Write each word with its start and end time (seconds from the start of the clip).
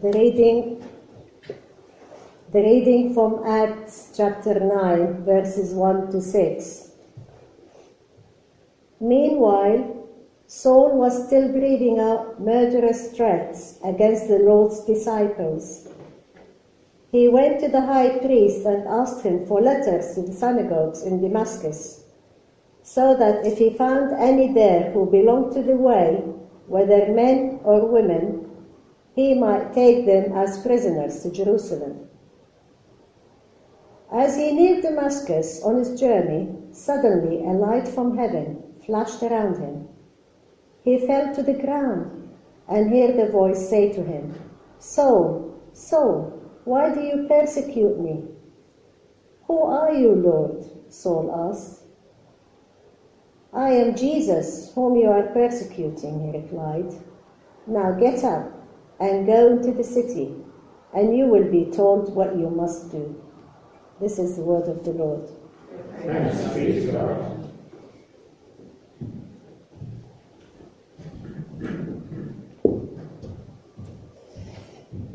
The 0.00 0.12
reading, 0.12 0.88
the 2.52 2.60
reading 2.60 3.14
from 3.14 3.44
Acts 3.44 4.12
chapter 4.16 4.60
9, 4.60 5.24
verses 5.24 5.74
1 5.74 6.12
to 6.12 6.20
6. 6.20 6.92
Meanwhile, 9.00 10.06
Saul 10.46 10.96
was 10.96 11.26
still 11.26 11.50
breathing 11.50 11.98
out 11.98 12.40
murderous 12.40 13.10
threats 13.10 13.80
against 13.84 14.28
the 14.28 14.38
Lord's 14.38 14.84
disciples. 14.84 15.88
He 17.10 17.26
went 17.26 17.58
to 17.58 17.66
the 17.66 17.80
high 17.80 18.20
priest 18.20 18.64
and 18.64 18.86
asked 18.86 19.24
him 19.24 19.46
for 19.46 19.60
letters 19.60 20.14
to 20.14 20.22
the 20.22 20.32
synagogues 20.32 21.02
in 21.02 21.20
Damascus, 21.20 22.04
so 22.84 23.16
that 23.16 23.44
if 23.44 23.58
he 23.58 23.70
found 23.70 24.12
any 24.12 24.52
there 24.52 24.92
who 24.92 25.10
belonged 25.10 25.54
to 25.54 25.62
the 25.64 25.74
way, 25.74 26.22
whether 26.68 27.12
men 27.12 27.58
or 27.64 27.84
women, 27.84 28.47
he 29.18 29.34
might 29.34 29.72
take 29.72 30.06
them 30.06 30.32
as 30.32 30.62
prisoners 30.62 31.24
to 31.24 31.32
Jerusalem. 31.32 32.08
As 34.12 34.36
he 34.36 34.52
neared 34.52 34.82
Damascus 34.82 35.60
on 35.64 35.78
his 35.78 35.98
journey, 35.98 36.48
suddenly 36.70 37.38
a 37.44 37.50
light 37.50 37.88
from 37.88 38.16
heaven 38.16 38.62
flashed 38.86 39.24
around 39.24 39.58
him. 39.58 39.88
He 40.84 41.04
fell 41.04 41.34
to 41.34 41.42
the 41.42 41.60
ground 41.64 42.30
and 42.68 42.92
heard 42.92 43.18
a 43.18 43.32
voice 43.32 43.68
say 43.68 43.92
to 43.92 44.04
him, 44.04 44.38
Saul, 44.78 45.52
Saul, 45.72 46.40
why 46.62 46.94
do 46.94 47.00
you 47.00 47.26
persecute 47.28 47.98
me? 47.98 48.22
Who 49.48 49.58
are 49.62 49.92
you, 49.92 50.14
Lord? 50.14 50.64
Saul 50.90 51.50
asked. 51.50 51.82
I 53.52 53.70
am 53.70 53.96
Jesus, 53.96 54.70
whom 54.76 54.94
you 54.94 55.08
are 55.08 55.34
persecuting, 55.34 56.20
he 56.20 56.38
replied. 56.38 56.94
Now 57.66 57.90
get 57.98 58.22
up 58.22 58.57
and 59.00 59.26
go 59.26 59.48
into 59.52 59.72
the 59.72 59.84
city, 59.84 60.34
and 60.94 61.16
you 61.16 61.26
will 61.26 61.50
be 61.50 61.70
told 61.70 62.14
what 62.14 62.36
you 62.36 62.50
must 62.50 62.90
do. 62.90 63.22
This 64.00 64.18
is 64.18 64.36
the 64.36 64.42
word 64.42 64.68
of 64.68 64.84
the 64.84 64.90
Lord. 64.90 65.28
Thanks 66.02 66.54
be 66.54 66.72
to 66.72 66.92
God. 66.92 67.34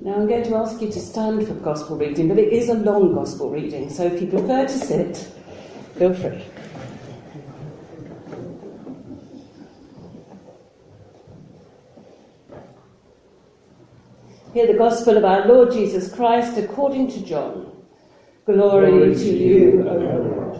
Now 0.02 0.16
I'm 0.16 0.28
going 0.28 0.44
to 0.44 0.56
ask 0.56 0.82
you 0.82 0.92
to 0.92 1.00
stand 1.00 1.48
for 1.48 1.54
gospel 1.54 1.96
reading, 1.96 2.28
but 2.28 2.38
it 2.38 2.52
is 2.52 2.68
a 2.68 2.74
long 2.74 3.14
gospel 3.16 3.50
reading, 3.50 3.90
so 3.90 4.04
if 4.04 4.22
you 4.22 4.28
prefer 4.28 4.66
to 4.66 4.78
sit, 4.78 5.16
feel 5.98 6.14
free. 6.14 6.44
Hear 14.54 14.68
the 14.68 14.78
gospel 14.78 15.18
of 15.18 15.26
our 15.26 15.48
Lord 15.48 15.72
Jesus 15.72 16.14
Christ 16.14 16.60
according 16.60 17.10
to 17.14 17.26
John. 17.26 17.72
Glory, 18.46 18.92
Glory 18.92 19.16
to 19.16 19.36
you, 19.36 19.90
O 19.90 19.96
Lord. 19.96 20.60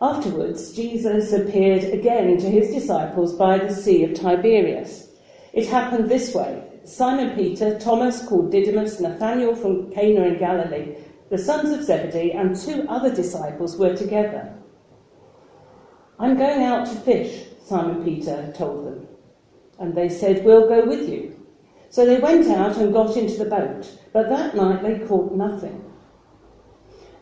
Afterwards, 0.00 0.72
Jesus 0.72 1.32
appeared 1.32 1.84
again 1.84 2.36
to 2.38 2.50
his 2.50 2.74
disciples 2.74 3.34
by 3.34 3.58
the 3.58 3.72
Sea 3.72 4.02
of 4.02 4.14
Tiberias. 4.14 5.08
It 5.52 5.68
happened 5.68 6.10
this 6.10 6.34
way 6.34 6.64
Simon 6.84 7.36
Peter, 7.36 7.78
Thomas 7.78 8.26
called 8.26 8.50
Didymus, 8.50 8.98
Nathanael 8.98 9.54
from 9.54 9.92
Cana 9.92 10.22
in 10.22 10.38
Galilee, 10.40 10.96
the 11.30 11.38
sons 11.38 11.70
of 11.70 11.84
Zebedee, 11.84 12.32
and 12.32 12.56
two 12.56 12.84
other 12.88 13.14
disciples 13.14 13.76
were 13.76 13.94
together. 13.94 14.52
I'm 16.18 16.36
going 16.36 16.64
out 16.64 16.88
to 16.88 16.94
fish, 17.02 17.46
Simon 17.64 18.02
Peter 18.02 18.52
told 18.56 18.84
them. 18.84 19.06
And 19.78 19.94
they 19.94 20.08
said, 20.08 20.44
We'll 20.44 20.66
go 20.66 20.84
with 20.84 21.08
you. 21.08 21.37
So 21.90 22.04
they 22.04 22.18
went 22.18 22.46
out 22.48 22.76
and 22.76 22.92
got 22.92 23.16
into 23.16 23.38
the 23.38 23.50
boat, 23.50 23.88
but 24.12 24.28
that 24.28 24.54
night 24.54 24.82
they 24.82 25.06
caught 25.06 25.34
nothing. 25.34 25.84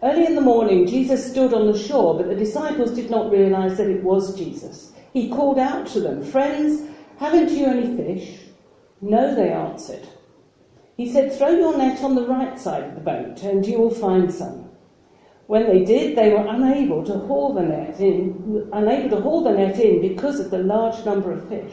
Early 0.02 0.26
in 0.26 0.34
the 0.34 0.40
morning, 0.40 0.86
Jesus 0.86 1.30
stood 1.30 1.54
on 1.54 1.70
the 1.70 1.78
shore, 1.78 2.16
but 2.16 2.28
the 2.28 2.34
disciples 2.34 2.90
did 2.90 3.10
not 3.10 3.30
realize 3.30 3.78
that 3.78 3.88
it 3.88 4.02
was 4.02 4.36
Jesus. 4.36 4.92
He 5.12 5.30
called 5.30 5.58
out 5.58 5.86
to 5.88 6.00
them, 6.00 6.22
Friends, 6.22 6.82
haven't 7.18 7.50
you 7.50 7.66
any 7.66 7.96
fish? 7.96 8.40
No, 9.00 9.34
they 9.34 9.50
answered. 9.50 10.06
He 10.96 11.10
said, 11.10 11.32
Throw 11.32 11.50
your 11.50 11.78
net 11.78 12.02
on 12.02 12.14
the 12.14 12.26
right 12.26 12.58
side 12.58 12.84
of 12.84 12.94
the 12.94 13.00
boat, 13.00 13.42
and 13.42 13.64
you 13.64 13.78
will 13.78 13.94
find 13.94 14.32
some. 14.32 14.70
When 15.46 15.66
they 15.66 15.84
did, 15.84 16.16
they 16.16 16.30
were 16.30 16.46
unable 16.46 17.04
to 17.04 17.18
haul 17.20 17.54
the 17.54 17.62
net 17.62 18.00
in, 18.00 18.68
unable 18.72 19.16
to 19.16 19.22
haul 19.22 19.44
the 19.44 19.52
net 19.52 19.78
in 19.78 20.00
because 20.00 20.40
of 20.40 20.50
the 20.50 20.58
large 20.58 21.04
number 21.04 21.32
of 21.32 21.48
fish. 21.48 21.72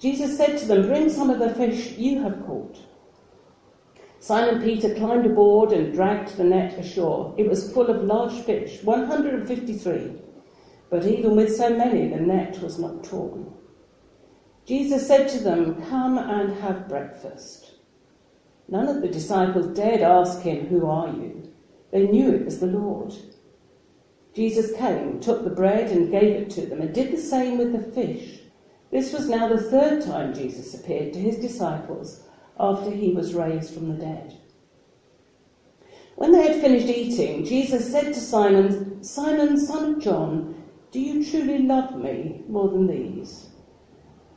Jesus 0.00 0.36
said 0.36 0.58
to 0.58 0.64
them, 0.64 0.86
Bring 0.86 1.10
some 1.10 1.28
of 1.28 1.38
the 1.38 1.54
fish 1.54 1.98
you 1.98 2.22
have 2.22 2.44
caught. 2.46 2.78
Simon 4.18 4.62
Peter 4.62 4.94
climbed 4.94 5.26
aboard 5.26 5.72
and 5.72 5.92
dragged 5.92 6.36
the 6.36 6.44
net 6.44 6.78
ashore. 6.78 7.34
It 7.38 7.48
was 7.48 7.72
full 7.72 7.88
of 7.88 8.04
large 8.04 8.44
fish, 8.44 8.82
153. 8.82 10.12
But 10.90 11.06
even 11.06 11.36
with 11.36 11.54
so 11.54 11.70
many, 11.70 12.08
the 12.08 12.20
net 12.20 12.60
was 12.60 12.78
not 12.78 13.04
torn. 13.04 13.52
Jesus 14.66 15.06
said 15.06 15.28
to 15.30 15.38
them, 15.40 15.82
Come 15.88 16.18
and 16.18 16.52
have 16.60 16.88
breakfast. 16.88 17.72
None 18.68 18.88
of 18.88 19.02
the 19.02 19.08
disciples 19.08 19.76
dared 19.76 20.00
ask 20.00 20.42
him, 20.42 20.66
Who 20.66 20.86
are 20.86 21.08
you? 21.08 21.52
They 21.92 22.06
knew 22.06 22.32
it 22.32 22.44
was 22.44 22.60
the 22.60 22.66
Lord. 22.66 23.12
Jesus 24.34 24.76
came, 24.76 25.20
took 25.20 25.44
the 25.44 25.50
bread, 25.50 25.90
and 25.90 26.10
gave 26.10 26.36
it 26.36 26.50
to 26.50 26.66
them, 26.66 26.80
and 26.80 26.94
did 26.94 27.10
the 27.10 27.18
same 27.18 27.58
with 27.58 27.72
the 27.72 27.92
fish. 27.92 28.39
This 28.90 29.12
was 29.12 29.28
now 29.28 29.48
the 29.48 29.60
third 29.60 30.02
time 30.02 30.34
Jesus 30.34 30.74
appeared 30.74 31.12
to 31.12 31.20
his 31.20 31.36
disciples 31.36 32.24
after 32.58 32.90
he 32.90 33.12
was 33.12 33.34
raised 33.34 33.72
from 33.72 33.88
the 33.88 34.04
dead. 34.04 34.36
When 36.16 36.32
they 36.32 36.52
had 36.52 36.60
finished 36.60 36.88
eating, 36.88 37.44
Jesus 37.44 37.90
said 37.90 38.12
to 38.12 38.20
Simon, 38.20 39.02
Simon, 39.02 39.58
son 39.58 39.94
of 39.94 40.02
John, 40.02 40.62
do 40.90 41.00
you 41.00 41.24
truly 41.24 41.58
love 41.58 41.96
me 41.96 42.42
more 42.48 42.68
than 42.68 42.86
these? 42.86 43.48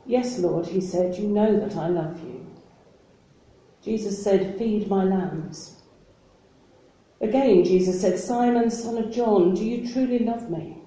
Yes, 0.06 0.38
Lord, 0.38 0.66
he 0.66 0.80
said, 0.80 1.16
you 1.16 1.28
know 1.28 1.58
that 1.58 1.76
I 1.76 1.88
love 1.88 2.22
you. 2.22 2.46
Jesus 3.82 4.22
said, 4.22 4.56
Feed 4.58 4.88
my 4.88 5.04
lambs. 5.04 5.82
Again, 7.20 7.64
Jesus 7.64 8.00
said, 8.00 8.18
Simon, 8.18 8.70
son 8.70 8.96
of 8.96 9.10
John, 9.10 9.54
do 9.54 9.64
you 9.64 9.92
truly 9.92 10.20
love 10.20 10.50
me? 10.50 10.78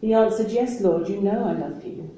He 0.00 0.14
answered, 0.14 0.50
Yes, 0.50 0.80
Lord, 0.80 1.08
you 1.08 1.20
know 1.20 1.44
I 1.44 1.52
love 1.52 1.84
you. 1.84 2.17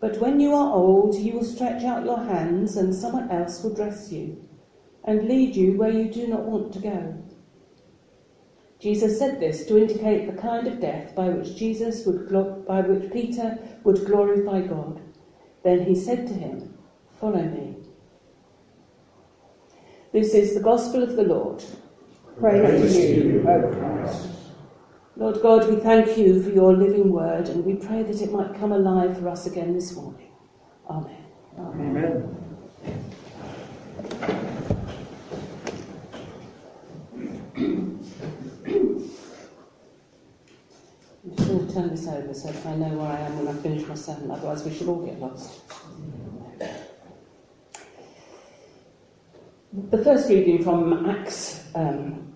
But 0.00 0.20
when 0.20 0.38
you 0.38 0.54
are 0.54 0.72
old, 0.74 1.16
you 1.16 1.32
will 1.34 1.44
stretch 1.44 1.82
out 1.84 2.04
your 2.04 2.18
hands, 2.18 2.76
and 2.76 2.94
someone 2.94 3.30
else 3.30 3.62
will 3.62 3.74
dress 3.74 4.12
you 4.12 4.44
and 5.04 5.26
lead 5.26 5.56
you 5.56 5.76
where 5.76 5.90
you 5.90 6.12
do 6.12 6.26
not 6.26 6.44
want 6.44 6.72
to 6.72 6.78
go. 6.78 7.14
Jesus 8.78 9.18
said 9.18 9.40
this 9.40 9.66
to 9.66 9.76
indicate 9.76 10.26
the 10.26 10.40
kind 10.40 10.68
of 10.68 10.80
death 10.80 11.14
by 11.16 11.28
which 11.30 11.56
Jesus 11.56 12.06
would 12.06 12.30
by 12.66 12.80
which 12.80 13.10
Peter 13.12 13.58
would 13.82 14.06
glorify 14.06 14.60
God. 14.60 15.00
Then 15.64 15.84
he 15.84 15.96
said 15.96 16.28
to 16.28 16.34
him, 16.34 16.74
"Follow 17.20 17.42
me." 17.42 17.76
This 20.12 20.32
is 20.32 20.54
the 20.54 20.60
gospel 20.60 21.02
of 21.02 21.16
the 21.16 21.24
Lord. 21.24 21.64
Praise, 22.38 22.60
Praise 22.60 22.96
to 22.96 23.28
you, 23.28 23.48
O 23.48 23.72
Christ. 23.72 24.37
Lord 25.18 25.42
God, 25.42 25.68
we 25.68 25.74
thank 25.80 26.16
you 26.16 26.40
for 26.40 26.50
your 26.50 26.72
living 26.72 27.10
word 27.10 27.48
and 27.48 27.64
we 27.64 27.74
pray 27.74 28.04
that 28.04 28.22
it 28.22 28.30
might 28.30 28.54
come 28.54 28.70
alive 28.70 29.18
for 29.18 29.28
us 29.28 29.46
again 29.46 29.74
this 29.74 29.96
morning. 29.96 30.30
Amen. 30.88 31.24
Amen. 31.58 31.96
Amen. 31.96 32.44
I 41.36 41.44
shall 41.44 41.66
turn 41.66 41.90
this 41.90 42.06
over 42.06 42.32
so 42.32 42.52
that 42.52 42.66
I 42.66 42.76
know 42.76 42.96
where 42.96 43.10
I 43.10 43.18
am 43.18 43.44
when 43.44 43.48
I 43.48 43.58
finish 43.60 43.88
my 43.88 43.96
sermon, 43.96 44.30
otherwise, 44.30 44.62
we 44.64 44.72
should 44.72 44.86
all 44.86 45.04
get 45.04 45.18
lost. 45.18 45.62
The 49.90 49.98
first 49.98 50.28
reading 50.30 50.62
from 50.62 51.10
Acts 51.10 51.64
um, 51.74 52.27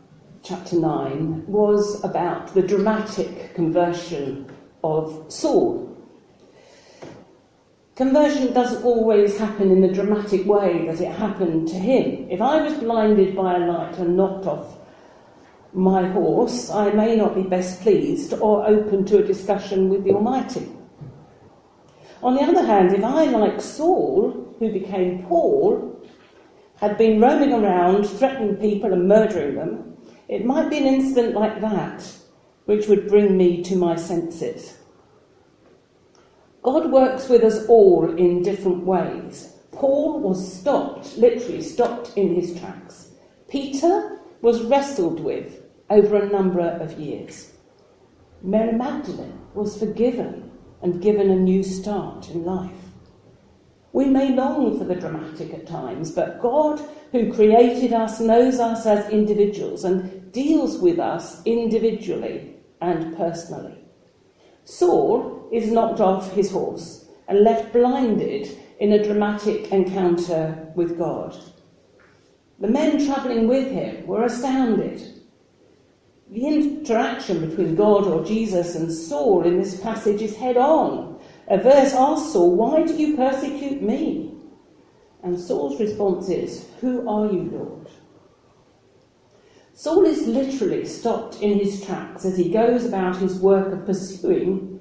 chapter 0.43 0.75
9 0.75 1.47
was 1.47 2.03
about 2.03 2.53
the 2.53 2.63
dramatic 2.63 3.55
conversion 3.55 4.51
of 4.83 5.25
Saul. 5.29 5.89
Conversion 7.95 8.53
doesn't 8.53 8.83
always 8.83 9.39
happen 9.39 9.71
in 9.71 9.81
the 9.81 9.93
dramatic 9.93 10.45
way 10.45 10.87
that 10.87 11.01
it 11.01 11.13
happened 11.13 11.69
to 11.69 11.77
him. 11.77 12.29
If 12.29 12.41
I 12.41 12.61
was 12.61 12.75
blinded 12.75 13.37
by 13.37 13.55
a 13.55 13.61
light 13.61 13.97
and 13.99 14.17
knocked 14.17 14.47
off 14.47 14.79
my 15.75 16.09
horse, 16.09 16.71
I 16.71 16.91
may 16.91 17.15
not 17.15 17.37
be 17.37 17.43
best 17.43 17.81
pleased 17.81 18.33
or 18.35 18.67
open 18.67 19.05
to 19.07 19.19
a 19.19 19.27
discussion 19.27 19.89
with 19.89 20.03
the 20.03 20.11
Almighty. 20.11 20.69
On 22.21 22.35
the 22.35 22.43
other 22.43 22.67
hand, 22.67 22.93
if 22.93 23.05
I, 23.05 23.27
like 23.27 23.61
Saul, 23.61 24.57
who 24.59 24.73
became 24.73 25.23
Paul, 25.25 26.05
had 26.77 26.99
been 26.99 27.21
roaming 27.21 27.53
around 27.53 28.09
threatening 28.09 28.57
people 28.57 28.93
and 28.93 29.07
murdering 29.07 29.55
them, 29.55 29.92
it 30.29 30.45
might 30.45 30.71
be 30.71 30.79
an 30.79 30.87
incident 30.87 31.35
like 31.35 31.61
that 31.61 32.05
which 32.65 32.87
would 32.87 33.09
bring 33.09 33.37
me 33.37 33.63
to 33.63 33.77
my 33.77 33.97
senses. 33.97 34.79
God 36.63 36.93
works 36.93 37.29
with 37.29 37.43
us 37.43 37.67
all 37.67 38.09
in 38.17 38.43
different 38.43 38.85
ways. 38.85 39.57
Paul 39.73 40.21
was 40.21 40.61
stopped, 40.61 41.17
literally 41.17 41.63
stopped 41.63 42.13
in 42.17 42.35
his 42.35 42.59
tracks. 42.61 43.11
Peter 43.49 44.21
was 44.43 44.63
wrestled 44.63 45.21
with 45.21 45.63
over 45.91 46.17
a 46.17 46.31
number 46.31 46.61
of 46.61 46.99
years. 46.99 47.53
Mary 48.43 48.73
Magdalene 48.73 49.41
was 49.55 49.79
forgiven 49.79 50.51
and 50.83 51.03
given 51.03 51.31
a 51.31 51.37
new 51.37 51.63
start 51.63 52.29
in 52.31 52.45
life. 52.45 52.71
We 53.93 54.07
may 54.07 54.35
long 54.35 54.79
for 54.79 54.85
the 54.85 54.95
dramatic 54.95 55.53
at 55.53 55.67
times, 55.67 56.11
but 56.13 56.41
God, 56.41 56.81
who 57.13 57.33
created 57.33 57.93
us, 57.93 58.21
knows 58.21 58.59
us 58.59 58.87
as 58.87 59.09
individuals 59.11 59.85
and 59.85 60.33
deals 60.33 60.79
with 60.79 60.99
us 60.99 61.43
individually 61.45 62.57
and 62.81 63.17
personally. 63.17 63.79
Saul 64.65 65.49
is 65.53 65.71
knocked 65.71 66.01
off 66.01 66.33
his 66.33 66.51
horse 66.51 67.07
and 67.29 67.45
left 67.45 67.73
blinded 67.73 68.59
in 68.81 68.93
a 68.93 69.05
dramatic 69.05 69.71
encounter 69.71 70.73
with 70.75 70.99
God. 70.99 71.37
The 72.59 72.69
men 72.69 73.05
travelling 73.05 73.47
with 73.47 73.71
him 73.71 74.07
were 74.07 74.25
astounded 74.25 75.23
the 76.33 76.47
interaction 76.47 77.47
between 77.47 77.75
God 77.75 78.07
or 78.07 78.25
Jesus 78.25 78.75
and 78.75 78.91
Saul 78.91 79.45
in 79.45 79.59
this 79.59 79.79
passage 79.79 80.23
is 80.23 80.35
head 80.35 80.57
on. 80.57 81.21
A 81.49 81.59
verse 81.59 81.93
asks 81.93 82.33
Saul, 82.33 82.57
Why 82.57 82.85
do 82.85 82.95
you 82.95 83.17
persecute 83.17 83.83
me? 83.83 84.32
And 85.23 85.39
Saul's 85.39 85.79
response 85.79 86.29
is, 86.29 86.67
Who 86.81 87.09
are 87.09 87.27
you, 87.33 87.43
Lord? 87.53 87.89
Saul 89.75 90.05
is 90.05 90.27
literally 90.27 90.85
stopped 90.85 91.41
in 91.41 91.59
his 91.59 91.85
tracks 91.85 92.25
as 92.25 92.37
he 92.37 92.51
goes 92.51 92.85
about 92.85 93.17
his 93.17 93.39
work 93.39 93.73
of 93.73 93.87
pursuing 93.87 94.81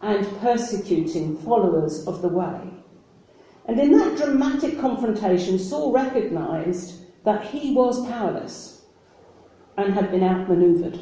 and 0.00 0.26
persecuting 0.40 1.36
followers 1.38 2.06
of 2.06 2.22
the 2.22 2.28
way. 2.28 2.60
And 3.66 3.78
in 3.78 3.92
that 3.98 4.16
dramatic 4.16 4.78
confrontation, 4.78 5.58
Saul 5.58 5.92
recognised 5.92 7.24
that 7.24 7.44
he 7.44 7.72
was 7.72 8.06
powerless 8.06 8.82
and 9.76 9.94
had 9.94 10.10
been 10.10 10.24
outmaneuvered. 10.24 10.98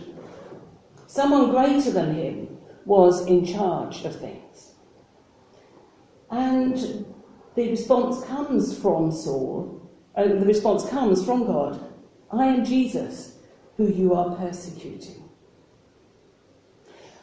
Someone 1.07 1.51
greater 1.51 1.91
than 1.91 2.15
him 2.15 2.59
was 2.85 3.27
in 3.27 3.45
charge 3.45 4.05
of 4.05 4.17
things. 4.17 4.75
And 6.31 7.07
the 7.61 7.71
response 7.71 8.25
comes 8.25 8.79
from 8.79 9.13
Saul, 9.13 9.87
uh, 10.17 10.25
the 10.25 10.47
response 10.47 10.89
comes 10.89 11.23
from 11.25 11.45
God 11.45 11.79
I 12.33 12.47
am 12.47 12.65
Jesus, 12.65 13.37
who 13.77 13.89
you 13.89 14.15
are 14.15 14.35
persecuting. 14.37 15.29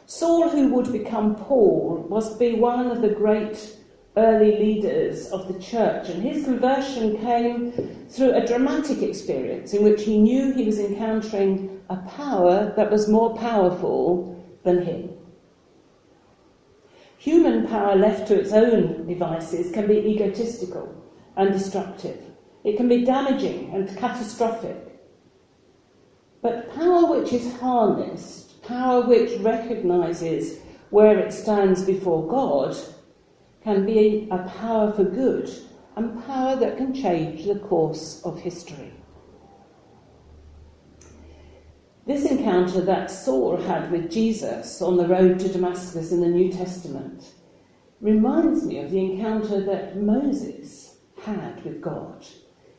Saul, 0.06 0.48
who 0.50 0.72
would 0.74 0.92
become 0.92 1.34
Paul, 1.34 2.06
was 2.08 2.32
to 2.32 2.38
be 2.38 2.52
one 2.54 2.90
of 2.90 3.02
the 3.02 3.08
great 3.08 3.76
early 4.16 4.58
leaders 4.58 5.30
of 5.32 5.52
the 5.52 5.58
church, 5.58 6.08
and 6.08 6.22
his 6.22 6.44
conversion 6.44 7.18
came 7.18 7.72
through 8.08 8.34
a 8.34 8.46
dramatic 8.46 9.02
experience 9.02 9.72
in 9.72 9.82
which 9.82 10.04
he 10.04 10.18
knew 10.18 10.52
he 10.52 10.64
was 10.64 10.78
encountering 10.78 11.82
a 11.90 11.96
power 11.96 12.72
that 12.76 12.90
was 12.90 13.08
more 13.08 13.36
powerful 13.36 14.36
than 14.62 14.82
him. 14.82 15.17
Human 17.28 17.66
power 17.66 17.94
left 17.94 18.26
to 18.28 18.40
its 18.40 18.54
own 18.54 19.06
devices 19.06 19.70
can 19.70 19.86
be 19.86 19.98
egotistical 19.98 20.88
and 21.36 21.52
destructive. 21.52 22.18
It 22.64 22.78
can 22.78 22.88
be 22.88 23.04
damaging 23.04 23.70
and 23.74 23.94
catastrophic. 23.98 24.98
But 26.40 26.74
power 26.74 27.04
which 27.04 27.34
is 27.34 27.52
harnessed, 27.60 28.62
power 28.62 29.06
which 29.06 29.38
recognizes 29.40 30.60
where 30.88 31.18
it 31.18 31.34
stands 31.34 31.84
before 31.84 32.26
God, 32.26 32.74
can 33.62 33.84
be 33.84 34.26
a 34.30 34.38
power 34.48 34.90
for 34.90 35.04
good 35.04 35.50
and 35.96 36.24
power 36.24 36.56
that 36.56 36.78
can 36.78 36.94
change 36.94 37.44
the 37.44 37.58
course 37.58 38.22
of 38.24 38.40
history. 38.40 38.94
This 42.08 42.24
encounter 42.24 42.80
that 42.80 43.10
Saul 43.10 43.58
had 43.58 43.90
with 43.92 44.10
Jesus 44.10 44.80
on 44.80 44.96
the 44.96 45.06
road 45.06 45.38
to 45.40 45.52
Damascus 45.52 46.10
in 46.10 46.22
the 46.22 46.26
New 46.26 46.50
Testament 46.50 47.22
reminds 48.00 48.64
me 48.64 48.78
of 48.78 48.90
the 48.90 48.98
encounter 48.98 49.60
that 49.66 50.00
Moses 50.00 50.96
had 51.22 51.62
with 51.66 51.82
God 51.82 52.26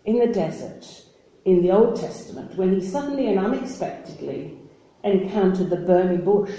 in 0.03 0.17
the 0.17 0.33
desert 0.33 1.05
in 1.45 1.61
the 1.61 1.69
Old 1.69 1.95
Testament 1.95 2.55
when 2.55 2.73
he 2.73 2.81
suddenly 2.83 3.27
and 3.27 3.37
unexpectedly 3.37 4.57
encountered 5.03 5.69
the 5.69 5.75
burning 5.77 6.25
bush 6.25 6.55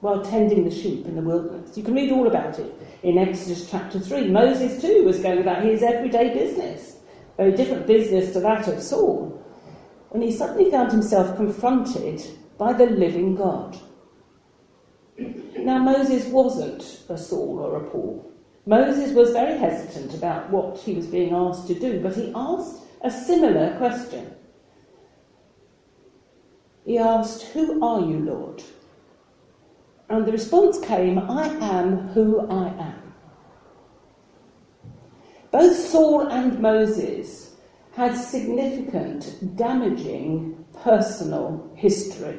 while 0.00 0.22
tending 0.22 0.68
the 0.68 0.70
sheep 0.70 1.06
in 1.06 1.16
the 1.16 1.22
wilderness. 1.22 1.74
You 1.74 1.84
can 1.84 1.94
read 1.94 2.12
all 2.12 2.26
about 2.26 2.58
it 2.58 2.70
in 3.02 3.16
Exodus 3.16 3.70
chapter 3.70 3.98
3. 3.98 4.28
Moses, 4.28 4.78
too, 4.78 5.04
was 5.04 5.20
going 5.20 5.38
about 5.38 5.64
his 5.64 5.82
everyday 5.82 6.34
business, 6.34 6.98
very 7.38 7.52
different 7.52 7.86
business 7.86 8.34
to 8.34 8.40
that 8.40 8.68
of 8.68 8.82
Saul, 8.82 9.33
when 10.14 10.22
he 10.22 10.30
suddenly 10.30 10.70
found 10.70 10.92
himself 10.92 11.34
confronted 11.34 12.22
by 12.56 12.72
the 12.72 12.86
living 12.86 13.34
God. 13.34 13.76
Now, 15.18 15.78
Moses 15.78 16.26
wasn't 16.26 17.00
a 17.08 17.18
Saul 17.18 17.58
or 17.58 17.78
a 17.78 17.90
Paul. 17.90 18.30
Moses 18.64 19.12
was 19.12 19.32
very 19.32 19.58
hesitant 19.58 20.14
about 20.14 20.50
what 20.50 20.78
he 20.78 20.94
was 20.94 21.08
being 21.08 21.34
asked 21.34 21.66
to 21.66 21.74
do, 21.74 21.98
but 22.00 22.14
he 22.14 22.30
asked 22.32 22.84
a 23.00 23.10
similar 23.10 23.76
question. 23.76 24.32
He 26.86 26.96
asked, 26.96 27.42
Who 27.48 27.84
are 27.84 28.02
you, 28.02 28.20
Lord? 28.20 28.62
And 30.08 30.24
the 30.24 30.30
response 30.30 30.78
came, 30.78 31.18
I 31.18 31.48
am 31.60 32.06
who 32.10 32.46
I 32.48 32.68
am. 32.68 33.14
Both 35.50 35.76
Saul 35.76 36.28
and 36.28 36.60
Moses 36.60 37.43
had 37.94 38.16
significant, 38.16 39.56
damaging 39.56 40.64
personal 40.82 41.70
history. 41.76 42.38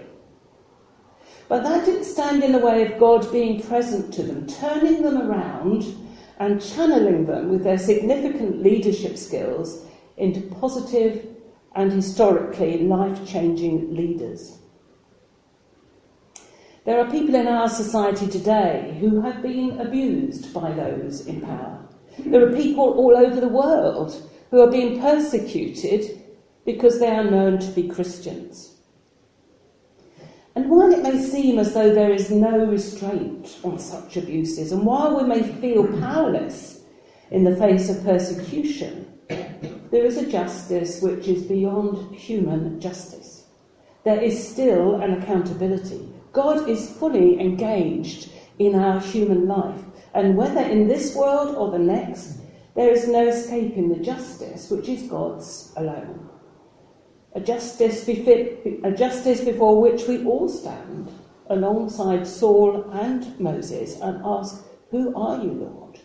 But 1.47 1.63
that 1.63 1.85
didn't 1.85 2.03
stand 2.03 2.43
in 2.43 2.51
the 2.51 2.59
way 2.59 2.85
of 2.85 2.99
God 2.99 3.31
being 3.31 3.61
present 3.61 4.13
to 4.15 4.23
them, 4.23 4.47
turning 4.47 5.01
them 5.01 5.21
around 5.21 5.85
and 6.39 6.61
channeling 6.61 7.25
them 7.25 7.49
with 7.49 7.63
their 7.63 7.77
significant 7.77 8.61
leadership 8.61 9.17
skills 9.17 9.85
into 10.17 10.41
positive 10.41 11.25
and 11.75 11.91
historically 11.91 12.79
life 12.79 13.25
changing 13.25 13.95
leaders. 13.95 14.59
There 16.83 16.99
are 16.99 17.09
people 17.09 17.35
in 17.35 17.47
our 17.47 17.69
society 17.69 18.27
today 18.27 18.97
who 18.99 19.21
have 19.21 19.41
been 19.41 19.79
abused 19.79 20.53
by 20.53 20.71
those 20.71 21.25
in 21.25 21.41
power. 21.41 21.87
There 22.19 22.47
are 22.47 22.53
people 22.53 22.91
all 22.93 23.15
over 23.15 23.39
the 23.39 23.47
world 23.47 24.29
who 24.55 24.61
are 24.61 24.71
being 24.71 25.01
persecuted 25.01 26.17
because 26.63 26.97
they 26.97 27.09
are 27.09 27.29
known 27.29 27.59
to 27.59 27.69
be 27.71 27.89
Christians. 27.89 28.77
And 30.55 30.69
while 30.69 30.93
it 30.93 31.03
may 31.03 31.21
seem 31.21 31.59
as 31.59 31.73
though 31.73 31.93
there 31.93 32.13
is 32.13 32.31
no 32.31 32.65
restraint 32.65 33.59
on 33.65 33.77
such 33.77 34.15
abuses, 34.15 34.71
and 34.71 34.85
while 34.85 35.17
we 35.17 35.27
may 35.27 35.43
feel 35.43 35.85
powerless 35.99 36.83
in 37.31 37.43
the 37.43 37.57
face 37.57 37.89
of 37.89 38.05
persecution, 38.05 39.19
there 39.91 40.05
is 40.05 40.15
a 40.15 40.31
justice 40.31 41.01
which 41.01 41.27
is 41.27 41.43
beyond 41.43 42.15
human 42.15 42.79
justice. 42.79 43.47
There 44.05 44.21
is 44.21 44.47
still 44.47 45.01
an 45.01 45.21
accountability. 45.21 46.07
God 46.31 46.69
is 46.69 46.91
fully 46.91 47.41
engaged 47.41 48.29
in 48.57 48.75
our 48.75 49.01
human 49.01 49.49
life. 49.49 49.81
And 50.13 50.37
whether 50.37 50.61
in 50.61 50.87
this 50.87 51.13
world 51.13 51.57
or 51.57 51.71
the 51.71 51.83
next, 51.83 52.37
there 52.75 52.91
is 52.91 53.07
no 53.07 53.27
escaping 53.27 53.89
the 53.89 54.03
justice 54.03 54.69
which 54.69 54.89
is 54.89 55.03
God's 55.03 55.71
alone. 55.77 56.29
A 57.33 57.39
justice, 57.39 58.03
befit, 58.03 58.81
a 58.83 58.91
justice 58.91 59.41
before 59.41 59.81
which 59.81 60.07
we 60.07 60.25
all 60.25 60.49
stand 60.49 61.11
alongside 61.47 62.27
Saul 62.27 62.89
and 62.91 63.39
Moses 63.39 63.99
and 64.01 64.21
ask, 64.25 64.65
Who 64.91 65.15
are 65.15 65.41
you, 65.41 65.51
Lord? 65.51 65.99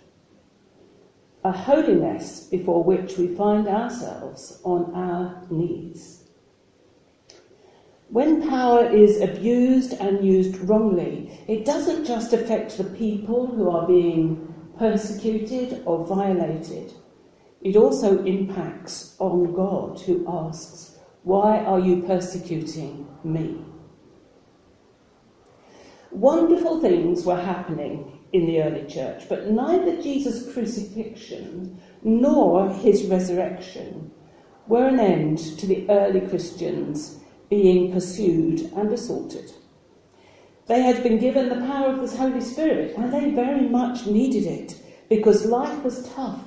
A 1.43 1.53
holiness 1.53 2.47
before 2.51 2.85
which 2.85 3.17
we 3.17 3.35
find 3.35 3.67
ourselves 3.67 4.61
on 4.65 4.95
our 4.95 5.43
knees. 5.51 6.25
When 8.09 8.49
power 8.49 8.85
is 8.85 9.21
abused 9.21 9.95
and 9.95 10.25
used 10.25 10.57
wrongly, 10.69 11.31
it 11.47 11.65
doesn't 11.65 12.05
just 12.05 12.33
affect 12.33 12.77
the 12.77 12.85
people 12.85 13.47
who 13.47 13.71
are 13.71 13.87
being 13.87 14.53
persecuted 14.81 15.83
or 15.85 16.07
violated. 16.07 16.95
It 17.61 17.77
also 17.77 18.25
impacts 18.25 19.15
on 19.19 19.53
God, 19.53 20.01
who 20.01 20.25
asks, 20.27 20.99
Why 21.23 21.59
are 21.59 21.79
you 21.79 22.03
persecuting 22.03 23.07
me? 23.23 23.63
Wonderful 26.11 26.81
things 26.81 27.27
were 27.27 27.41
happening 27.41 28.21
in 28.33 28.47
the 28.47 28.63
early 28.63 28.87
church, 28.89 29.29
but 29.29 29.51
neither 29.51 30.01
Jesus' 30.01 30.51
crucifixion 30.51 31.79
nor 32.03 32.73
his 32.73 33.05
resurrection 33.05 34.11
were 34.67 34.89
an 34.89 34.99
end 34.99 35.39
to 35.59 35.67
the 35.67 35.85
early 35.91 36.23
Christians 36.23 37.21
being 37.51 37.93
pursued 37.93 38.73
and 38.75 38.91
assaulted. 38.91 39.53
They 40.71 40.83
had 40.83 41.03
been 41.03 41.19
given 41.19 41.49
the 41.49 41.67
power 41.67 41.89
of 41.89 41.99
the 42.09 42.17
Holy 42.17 42.41
Spirit, 42.41 42.97
and 42.97 43.13
they 43.13 43.31
very 43.31 43.69
much 43.69 44.07
needed 44.07 44.47
it 44.47 44.81
because 45.09 45.45
life 45.45 45.83
was 45.83 46.09
tough. 46.11 46.45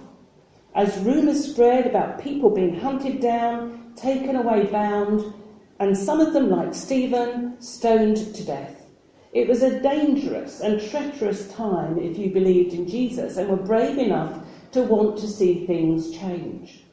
As 0.73 0.97
rumours 0.99 1.51
spread 1.51 1.85
about 1.85 2.23
people 2.23 2.49
being 2.49 2.79
hunted 2.79 3.19
down, 3.19 3.91
taken 3.97 4.37
away 4.37 4.67
bound, 4.67 5.33
and 5.77 5.97
some 5.97 6.21
of 6.21 6.31
them, 6.31 6.49
like 6.49 6.73
Stephen, 6.73 7.59
stoned 7.59 8.33
to 8.33 8.45
death. 8.45 8.85
It 9.33 9.49
was 9.49 9.61
a 9.61 9.81
dangerous 9.81 10.61
and 10.61 10.79
treacherous 10.79 11.51
time 11.51 11.97
if 11.97 12.17
you 12.17 12.29
believed 12.29 12.73
in 12.73 12.87
Jesus 12.87 13.35
and 13.35 13.49
were 13.49 13.57
brave 13.57 13.97
enough 13.97 14.41
to 14.71 14.83
want 14.83 15.17
to 15.17 15.27
see 15.27 15.67
things 15.67 16.11
change. 16.17 16.85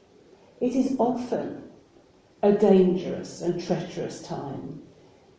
It 0.60 0.74
is 0.74 0.96
often 0.98 1.62
a 2.42 2.50
dangerous 2.50 3.40
and 3.40 3.64
treacherous 3.64 4.20
time 4.20 4.82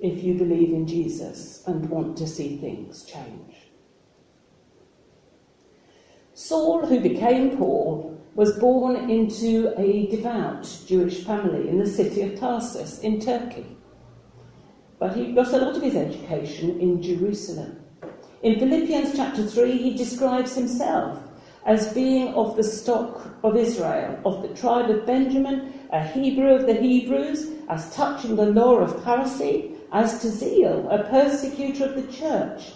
if 0.01 0.23
you 0.23 0.33
believe 0.33 0.69
in 0.69 0.87
Jesus 0.87 1.63
and 1.67 1.89
want 1.89 2.17
to 2.17 2.27
see 2.27 2.57
things 2.57 3.05
change. 3.05 3.71
Saul, 6.33 6.85
who 6.87 6.99
became 6.99 7.57
Paul, 7.57 8.19
was 8.33 8.57
born 8.57 9.09
into 9.09 9.73
a 9.77 10.07
devout 10.07 10.67
Jewish 10.87 11.23
family 11.23 11.69
in 11.69 11.77
the 11.77 11.85
city 11.85 12.21
of 12.21 12.39
Tarsus 12.39 12.99
in 12.99 13.19
Turkey. 13.19 13.77
But 14.97 15.15
he 15.15 15.33
got 15.33 15.53
a 15.53 15.57
lot 15.57 15.75
of 15.75 15.83
his 15.83 15.95
education 15.95 16.79
in 16.79 17.01
Jerusalem. 17.01 17.81
In 18.41 18.59
Philippians 18.59 19.15
chapter 19.15 19.45
3, 19.45 19.77
he 19.77 19.95
describes 19.95 20.55
himself 20.55 21.19
as 21.65 21.93
being 21.93 22.29
of 22.29 22.55
the 22.55 22.63
stock 22.63 23.35
of 23.43 23.55
Israel, 23.55 24.19
of 24.25 24.41
the 24.41 24.53
tribe 24.55 24.89
of 24.89 25.05
Benjamin, 25.05 25.73
a 25.91 26.03
Hebrew 26.03 26.55
of 26.55 26.65
the 26.65 26.73
Hebrews, 26.73 27.51
as 27.69 27.93
touching 27.93 28.35
the 28.35 28.47
law 28.47 28.77
of 28.77 28.95
Pharisee, 29.03 29.70
as 29.91 30.21
to 30.21 30.29
zeal, 30.29 30.87
a 30.89 31.03
persecutor 31.03 31.85
of 31.85 31.95
the 31.95 32.11
church, 32.11 32.73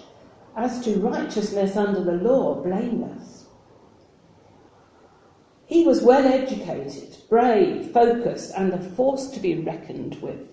as 0.56 0.82
to 0.82 1.00
righteousness 1.00 1.76
under 1.76 2.04
the 2.04 2.14
law, 2.14 2.62
blameless. 2.62 3.46
He 5.66 5.86
was 5.86 6.04
well 6.04 6.26
educated, 6.26 7.18
brave, 7.30 7.92
focused, 7.92 8.54
and 8.56 8.74
a 8.74 8.78
force 8.80 9.30
to 9.32 9.40
be 9.40 9.56
reckoned 9.56 10.22
with. 10.22 10.50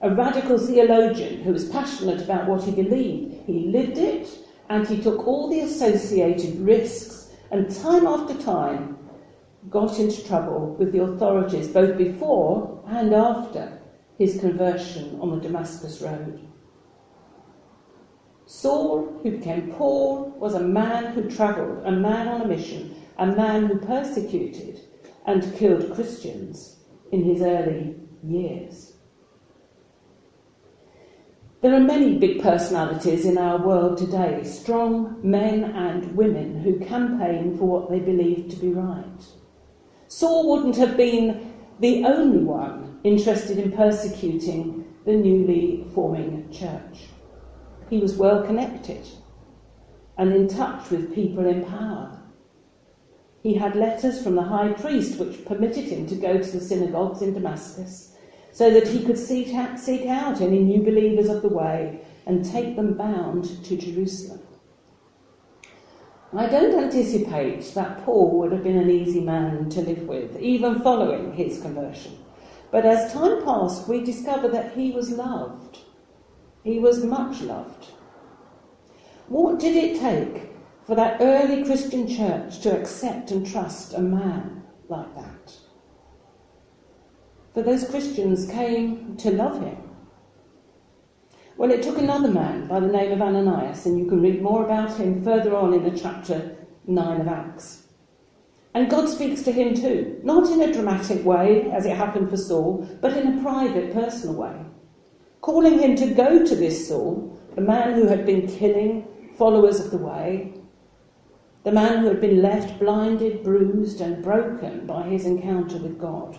A 0.00 0.14
radical 0.14 0.58
theologian 0.58 1.42
who 1.42 1.52
was 1.52 1.68
passionate 1.68 2.22
about 2.22 2.48
what 2.48 2.64
he 2.64 2.70
believed. 2.70 3.44
He 3.46 3.68
lived 3.68 3.98
it 3.98 4.30
and 4.70 4.86
he 4.88 5.02
took 5.02 5.26
all 5.26 5.50
the 5.50 5.60
associated 5.60 6.58
risks 6.60 7.32
and 7.50 7.70
time 7.70 8.06
after 8.06 8.34
time 8.42 8.96
got 9.68 9.98
into 9.98 10.26
trouble 10.26 10.74
with 10.78 10.92
the 10.92 11.02
authorities 11.02 11.68
both 11.68 11.98
before 11.98 12.82
and 12.86 13.12
after 13.12 13.79
his 14.20 14.38
conversion 14.38 15.18
on 15.18 15.30
the 15.30 15.40
Damascus 15.40 16.02
Road. 16.02 16.46
Saul, 18.44 19.18
who 19.22 19.30
became 19.30 19.72
Paul, 19.72 20.34
was 20.38 20.52
a 20.52 20.60
man 20.60 21.14
who 21.14 21.30
travelled, 21.30 21.86
a 21.86 21.90
man 21.90 22.28
on 22.28 22.42
a 22.42 22.46
mission, 22.46 22.94
a 23.16 23.24
man 23.24 23.64
who 23.64 23.78
persecuted 23.78 24.78
and 25.24 25.56
killed 25.56 25.94
Christians 25.94 26.76
in 27.10 27.24
his 27.24 27.40
early 27.40 27.94
years. 28.22 28.92
There 31.62 31.74
are 31.74 31.80
many 31.80 32.18
big 32.18 32.42
personalities 32.42 33.24
in 33.24 33.38
our 33.38 33.66
world 33.66 33.96
today, 33.96 34.44
strong 34.44 35.18
men 35.22 35.64
and 35.64 36.14
women 36.14 36.60
who 36.60 36.78
campaign 36.78 37.56
for 37.56 37.64
what 37.64 37.90
they 37.90 38.00
believe 38.00 38.50
to 38.50 38.56
be 38.56 38.68
right. 38.68 39.24
Saul 40.08 40.50
wouldn't 40.50 40.76
have 40.76 40.98
been 40.98 41.54
the 41.80 42.04
only 42.04 42.44
one 42.44 42.89
interested 43.02 43.58
in 43.58 43.72
persecuting 43.72 44.84
the 45.04 45.12
newly 45.12 45.86
forming 45.94 46.50
church. 46.50 47.06
He 47.88 47.98
was 47.98 48.16
well 48.16 48.44
connected 48.44 49.06
and 50.18 50.32
in 50.32 50.48
touch 50.48 50.90
with 50.90 51.14
people 51.14 51.46
in 51.46 51.64
power. 51.64 52.20
He 53.42 53.54
had 53.54 53.74
letters 53.74 54.22
from 54.22 54.34
the 54.34 54.42
high 54.42 54.72
priest 54.72 55.18
which 55.18 55.44
permitted 55.46 55.84
him 55.84 56.06
to 56.08 56.14
go 56.14 56.38
to 56.38 56.50
the 56.50 56.60
synagogues 56.60 57.22
in 57.22 57.32
Damascus 57.32 58.14
so 58.52 58.70
that 58.70 58.86
he 58.86 59.04
could 59.04 59.18
seek 59.18 59.54
out, 59.54 60.40
any 60.40 60.58
new 60.58 60.82
believers 60.82 61.28
of 61.28 61.40
the 61.40 61.48
way 61.48 62.00
and 62.26 62.44
take 62.44 62.76
them 62.76 62.94
bound 62.94 63.64
to 63.64 63.76
Jerusalem. 63.76 64.40
I 66.36 66.46
don't 66.46 66.78
anticipate 66.78 67.62
that 67.74 68.04
Paul 68.04 68.38
would 68.38 68.52
have 68.52 68.62
been 68.62 68.78
an 68.78 68.90
easy 68.90 69.20
man 69.20 69.68
to 69.70 69.80
live 69.80 70.06
with, 70.06 70.38
even 70.38 70.80
following 70.80 71.32
his 71.32 71.60
conversion. 71.60 72.19
But 72.70 72.86
as 72.86 73.12
time 73.12 73.44
passed, 73.44 73.88
we 73.88 74.04
discover 74.04 74.48
that 74.48 74.74
he 74.74 74.92
was 74.92 75.10
loved. 75.10 75.78
He 76.62 76.78
was 76.78 77.04
much 77.04 77.40
loved. 77.40 77.86
What 79.28 79.58
did 79.58 79.76
it 79.76 80.00
take 80.00 80.52
for 80.84 80.94
that 80.94 81.18
early 81.20 81.64
Christian 81.64 82.06
church 82.06 82.60
to 82.60 82.78
accept 82.78 83.30
and 83.30 83.46
trust 83.46 83.94
a 83.94 84.00
man 84.00 84.62
like 84.88 85.14
that? 85.16 85.54
For 87.54 87.62
those 87.62 87.88
Christians 87.88 88.48
came 88.48 89.16
to 89.16 89.30
love 89.30 89.60
him. 89.60 89.76
Well, 91.56 91.72
it 91.72 91.82
took 91.82 91.98
another 91.98 92.30
man 92.30 92.68
by 92.68 92.80
the 92.80 92.86
name 92.86 93.12
of 93.12 93.20
Ananias, 93.20 93.84
and 93.86 93.98
you 93.98 94.06
can 94.06 94.22
read 94.22 94.40
more 94.40 94.64
about 94.64 94.96
him 94.96 95.22
further 95.22 95.54
on 95.54 95.74
in 95.74 95.82
the 95.82 95.98
chapter 95.98 96.56
9 96.86 97.20
of 97.20 97.28
Acts. 97.28 97.79
And 98.74 98.90
God 98.90 99.08
speaks 99.08 99.42
to 99.42 99.52
him 99.52 99.74
too, 99.74 100.20
not 100.22 100.48
in 100.50 100.60
a 100.62 100.72
dramatic 100.72 101.24
way, 101.24 101.70
as 101.72 101.86
it 101.86 101.96
happened 101.96 102.30
for 102.30 102.36
Saul, 102.36 102.88
but 103.00 103.16
in 103.16 103.38
a 103.38 103.42
private, 103.42 103.92
personal 103.92 104.36
way, 104.36 104.54
calling 105.40 105.78
him 105.78 105.96
to 105.96 106.14
go 106.14 106.44
to 106.44 106.54
this 106.54 106.86
Saul, 106.86 107.36
the 107.56 107.62
man 107.62 107.94
who 107.94 108.06
had 108.06 108.24
been 108.24 108.46
killing 108.46 109.08
followers 109.36 109.80
of 109.80 109.90
the 109.90 109.98
way, 109.98 110.54
the 111.64 111.72
man 111.72 111.98
who 111.98 112.08
had 112.08 112.20
been 112.20 112.40
left 112.40 112.78
blinded, 112.78 113.42
bruised, 113.42 114.00
and 114.00 114.22
broken 114.22 114.86
by 114.86 115.02
his 115.02 115.26
encounter 115.26 115.76
with 115.78 115.98
God. 115.98 116.38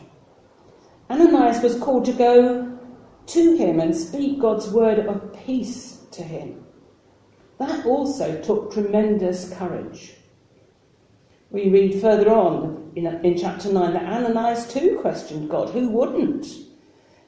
Ananias 1.10 1.62
was 1.62 1.78
called 1.78 2.06
to 2.06 2.14
go 2.14 2.80
to 3.28 3.56
him 3.58 3.80
and 3.80 3.96
speak 3.96 4.40
God's 4.40 4.70
word 4.70 5.00
of 5.00 5.34
peace 5.46 6.06
to 6.12 6.24
him. 6.24 6.64
That 7.60 7.86
also 7.86 8.42
took 8.42 8.74
tremendous 8.74 9.54
courage. 9.54 10.16
We 11.52 11.68
read 11.68 12.00
further 12.00 12.30
on 12.30 12.94
in, 12.96 13.06
in 13.26 13.38
chapter 13.38 13.72
9 13.72 13.94
that 13.94 14.06
Ananias 14.06 14.72
too 14.72 14.98
questioned 15.02 15.50
God. 15.50 15.70
Who 15.72 15.90
wouldn't? 15.90 16.48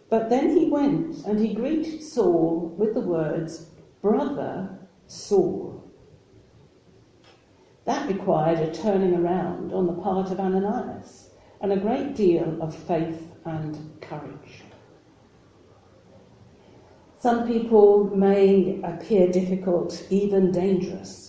But 0.09 0.29
then 0.29 0.57
he 0.57 0.69
went 0.69 1.25
and 1.25 1.39
he 1.39 1.53
greeted 1.53 2.01
Saul 2.01 2.73
with 2.77 2.93
the 2.93 3.01
words, 3.01 3.67
Brother 4.01 4.87
Saul. 5.07 5.91
That 7.85 8.07
required 8.07 8.59
a 8.59 8.73
turning 8.73 9.13
around 9.13 9.73
on 9.73 9.87
the 9.87 10.01
part 10.01 10.31
of 10.31 10.39
Ananias 10.39 11.31
and 11.59 11.73
a 11.73 11.77
great 11.77 12.15
deal 12.15 12.57
of 12.61 12.73
faith 12.73 13.29
and 13.43 13.99
courage. 14.01 14.63
Some 17.19 17.45
people 17.45 18.15
may 18.15 18.79
appear 18.83 19.29
difficult, 19.29 20.05
even 20.09 20.51
dangerous 20.51 21.22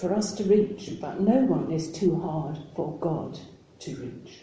for 0.00 0.14
us 0.14 0.32
to 0.32 0.44
reach, 0.44 0.90
but 1.00 1.20
no 1.20 1.44
one 1.44 1.70
is 1.70 1.92
too 1.92 2.18
hard 2.20 2.58
for 2.74 2.98
God 2.98 3.38
to 3.80 3.96
reach. 3.96 4.40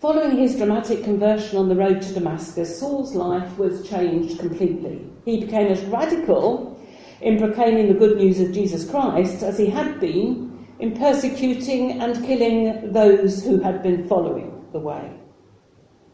Following 0.00 0.38
his 0.38 0.56
dramatic 0.56 1.02
conversion 1.02 1.58
on 1.58 1.68
the 1.68 1.74
road 1.74 2.00
to 2.02 2.14
Damascus, 2.14 2.78
Saul's 2.78 3.14
life 3.14 3.58
was 3.58 3.88
changed 3.88 4.38
completely. 4.38 5.04
He 5.24 5.40
became 5.40 5.66
as 5.66 5.82
radical 5.82 6.80
in 7.20 7.38
proclaiming 7.38 7.88
the 7.88 7.98
good 7.98 8.16
news 8.16 8.38
of 8.38 8.52
Jesus 8.52 8.88
Christ 8.88 9.42
as 9.42 9.58
he 9.58 9.66
had 9.66 9.98
been 9.98 10.66
in 10.78 10.96
persecuting 10.96 12.00
and 12.00 12.24
killing 12.24 12.92
those 12.92 13.44
who 13.44 13.58
had 13.58 13.82
been 13.82 14.06
following 14.06 14.64
the 14.72 14.78
way. 14.78 15.12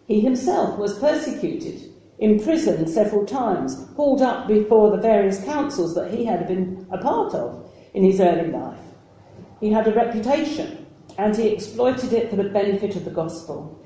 He 0.07 0.21
himself 0.21 0.79
was 0.79 0.99
persecuted 0.99 1.94
imprisoned 2.19 2.89
several 2.89 3.27
times, 3.27 3.89
hauled 3.97 4.23
up 4.23 4.47
before 4.47 4.91
the 4.91 5.03
various 5.03 5.43
councils 5.45 5.95
that 5.95 6.13
he 6.13 6.25
had 6.25 6.47
been 6.47 6.87
a 6.91 6.99
part 6.99 7.35
of 7.35 7.71
in 7.93 8.05
his 8.05 8.21
early 8.21 8.51
life. 8.51 8.79
He 9.61 9.71
had 9.71 9.87
a 9.87 9.95
reputation 9.95 10.87
and 11.19 11.37
he 11.37 11.49
exploited 11.49 12.13
it 12.13 12.31
for 12.31 12.37
the 12.37 12.45
benefit 12.45 12.97
of 12.97 13.05
the 13.05 13.11
gospel. 13.11 13.81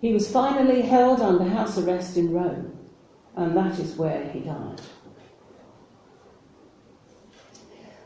He 0.00 0.12
was 0.12 0.30
finally 0.30 0.82
held 0.82 1.20
under 1.20 1.44
house 1.44 1.78
arrest 1.78 2.16
in 2.16 2.32
Rome, 2.32 2.78
and 3.36 3.56
that 3.56 3.78
is 3.78 3.96
where 3.96 4.28
he 4.30 4.40
died. 4.40 4.80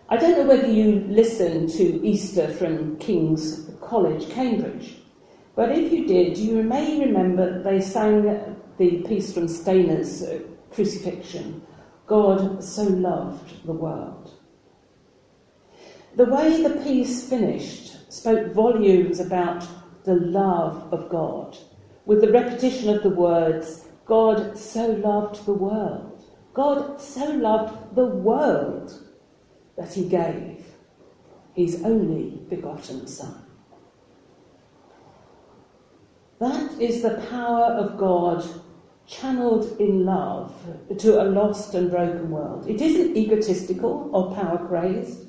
I 0.09 0.16
don't 0.16 0.38
know 0.38 0.47
whether 0.47 0.71
you 0.71 1.04
listened 1.09 1.71
to 1.71 2.07
Easter 2.07 2.49
from 2.49 2.97
King's 2.99 3.71
College, 3.80 4.30
Cambridge, 4.30 4.97
but 5.54 5.73
if 5.73 5.92
you 5.92 6.07
did, 6.07 6.38
you 6.38 6.62
may 6.62 7.00
remember 7.00 7.62
they 7.62 7.80
sang 7.80 8.57
the 8.78 9.02
piece 9.02 9.32
from 9.32 9.49
Stainer's 9.49 10.23
uh, 10.23 10.40
Crucifixion 10.70 11.62
God 12.08 12.64
so 12.64 12.85
loved 12.85 13.66
the 13.66 13.73
world. 13.73 14.32
The 16.16 16.25
way 16.25 16.62
the 16.62 16.80
piece 16.80 17.28
finished 17.28 18.12
spoke 18.12 18.54
volumes 18.54 19.20
about 19.20 19.66
the 20.04 20.14
love 20.14 20.90
of 20.90 21.11
God, 21.11 21.58
with 22.06 22.23
the 22.23 22.32
repetition 22.32 22.88
of 22.88 23.02
the 23.02 23.11
words, 23.11 23.85
God 24.06 24.56
so 24.56 24.87
loved 24.87 25.44
the 25.44 25.52
world. 25.52 26.25
God 26.54 26.99
so 26.99 27.26
loved 27.26 27.94
the 27.94 28.06
world 28.06 28.90
that 29.76 29.92
he 29.92 30.08
gave 30.08 30.64
his 31.52 31.85
only 31.85 32.40
begotten 32.49 33.06
Son. 33.06 33.44
That 36.40 36.80
is 36.80 37.02
the 37.02 37.23
power 37.30 37.64
of 37.75 37.99
God 37.99 38.49
channeled 39.09 39.81
in 39.81 40.05
love 40.05 40.55
to 40.99 41.23
a 41.23 41.25
lost 41.25 41.75
and 41.75 41.91
broken 41.91 42.31
world. 42.31 42.69
It 42.69 42.83
isn't 42.83 43.17
egotistical 43.17 44.11
or 44.12 44.35
power 44.35 44.67
crazed. 44.69 45.27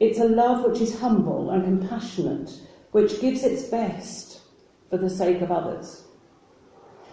It's 0.00 0.18
a 0.18 0.24
love 0.24 0.64
which 0.64 0.80
is 0.80 0.98
humble 0.98 1.50
and 1.50 1.64
compassionate, 1.64 2.50
which 2.90 3.20
gives 3.20 3.44
its 3.44 3.64
best 3.64 4.40
for 4.90 4.96
the 4.96 5.08
sake 5.08 5.40
of 5.40 5.52
others. 5.52 6.04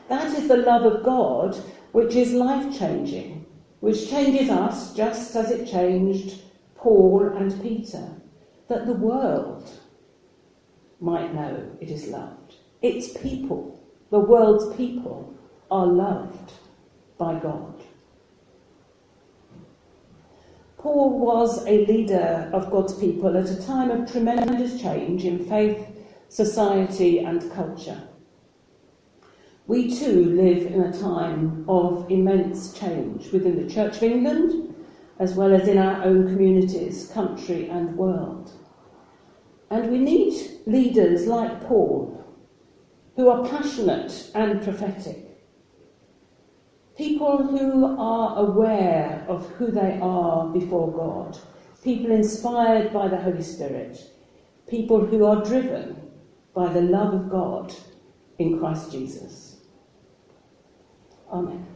That 0.09 0.35
is 0.35 0.47
the 0.47 0.57
love 0.57 0.83
of 0.83 1.03
God 1.03 1.55
which 1.91 2.15
is 2.15 2.33
life 2.33 2.77
changing, 2.77 3.45
which 3.79 4.09
changes 4.09 4.49
us 4.49 4.93
just 4.95 5.35
as 5.35 5.51
it 5.51 5.69
changed 5.69 6.41
Paul 6.75 7.29
and 7.35 7.61
Peter, 7.61 8.09
that 8.69 8.85
the 8.85 8.93
world 8.93 9.69
might 10.99 11.33
know 11.33 11.71
it 11.79 11.89
is 11.89 12.07
loved. 12.07 12.55
Its 12.81 13.15
people, 13.17 13.79
the 14.09 14.19
world's 14.19 14.75
people, 14.75 15.34
are 15.71 15.87
loved 15.87 16.53
by 17.17 17.39
God. 17.39 17.83
Paul 20.77 21.19
was 21.19 21.65
a 21.65 21.85
leader 21.87 22.49
of 22.53 22.69
God's 22.69 22.93
people 22.93 23.35
at 23.35 23.49
a 23.49 23.65
time 23.65 23.89
of 23.89 24.11
tremendous 24.11 24.79
change 24.79 25.25
in 25.25 25.43
faith, 25.45 25.87
society, 26.29 27.19
and 27.19 27.51
culture. 27.51 28.03
We 29.67 29.97
too 29.97 30.25
live 30.25 30.67
in 30.67 30.81
a 30.81 30.93
time 30.93 31.65
of 31.67 32.05
immense 32.11 32.73
change 32.73 33.31
within 33.31 33.55
the 33.55 33.73
Church 33.73 33.97
of 33.97 34.03
England, 34.03 34.75
as 35.17 35.33
well 35.33 35.55
as 35.55 35.67
in 35.67 35.79
our 35.79 36.03
own 36.03 36.27
communities, 36.27 37.09
country, 37.11 37.67
and 37.69 37.97
world. 37.97 38.51
And 39.71 39.91
we 39.91 39.97
need 39.97 40.35
leaders 40.67 41.25
like 41.25 41.61
Paul, 41.61 42.23
who 43.15 43.29
are 43.29 43.47
passionate 43.47 44.29
and 44.35 44.61
prophetic, 44.61 45.24
People 46.97 47.45
who 47.45 47.97
are 47.99 48.37
aware 48.37 49.25
of 49.27 49.47
who 49.51 49.69
they 49.69 49.99
are 50.01 50.47
before 50.47 50.91
God. 50.91 51.37
People 51.83 52.11
inspired 52.11 52.93
by 52.93 53.07
the 53.07 53.17
Holy 53.17 53.43
Spirit. 53.43 53.99
People 54.67 55.05
who 55.05 55.25
are 55.25 55.43
driven 55.43 56.11
by 56.53 56.71
the 56.71 56.81
love 56.81 57.13
of 57.13 57.29
God 57.29 57.73
in 58.39 58.59
Christ 58.59 58.91
Jesus. 58.91 59.57
Amen. 61.31 61.67